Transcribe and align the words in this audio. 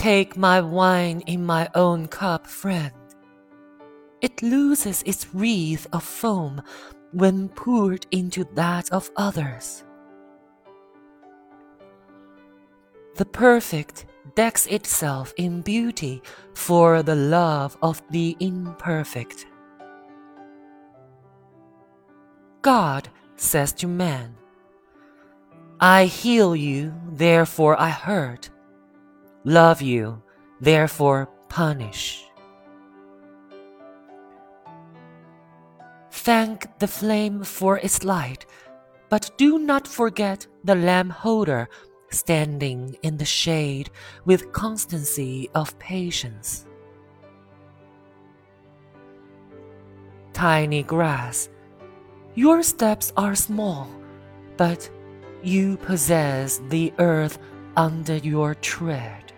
Take 0.00 0.34
my 0.34 0.62
wine 0.62 1.20
in 1.26 1.44
my 1.44 1.68
own 1.74 2.08
cup, 2.08 2.46
friend. 2.46 2.94
It 4.22 4.42
loses 4.42 5.02
its 5.04 5.26
wreath 5.34 5.86
of 5.92 6.02
foam 6.02 6.62
when 7.12 7.50
poured 7.50 8.06
into 8.10 8.44
that 8.54 8.90
of 8.92 9.10
others. 9.18 9.84
The 13.16 13.26
perfect 13.26 14.06
decks 14.34 14.66
itself 14.68 15.34
in 15.36 15.60
beauty 15.60 16.22
for 16.54 17.02
the 17.02 17.16
love 17.16 17.76
of 17.82 18.00
the 18.08 18.38
imperfect. 18.40 19.44
God 22.62 23.10
says 23.36 23.74
to 23.74 23.86
man, 23.86 24.34
I 25.78 26.06
heal 26.06 26.56
you, 26.56 26.94
therefore 27.06 27.78
I 27.78 27.90
hurt. 27.90 28.48
Love 29.44 29.80
you, 29.80 30.22
therefore 30.60 31.28
punish. 31.48 32.24
Thank 36.10 36.78
the 36.78 36.86
flame 36.88 37.42
for 37.42 37.78
its 37.78 38.04
light, 38.04 38.44
but 39.08 39.30
do 39.38 39.58
not 39.58 39.88
forget 39.88 40.46
the 40.64 40.74
lamp 40.74 41.12
holder 41.12 41.68
standing 42.10 42.96
in 43.02 43.16
the 43.16 43.24
shade 43.24 43.90
with 44.26 44.52
constancy 44.52 45.48
of 45.54 45.78
patience. 45.78 46.66
Tiny 50.34 50.82
grass, 50.82 51.48
your 52.34 52.62
steps 52.62 53.12
are 53.16 53.34
small, 53.34 53.88
but 54.56 54.90
you 55.42 55.78
possess 55.78 56.60
the 56.68 56.92
earth 56.98 57.38
under 57.80 58.18
your 58.18 58.54
tread. 58.56 59.32